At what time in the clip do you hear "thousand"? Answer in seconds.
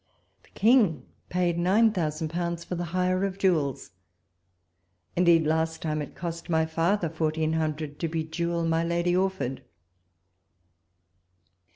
1.91-2.29